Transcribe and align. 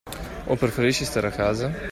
O 0.47 0.55
preferisci 0.57 1.05
stare 1.05 1.27
a 1.27 1.31
casa? 1.31 1.71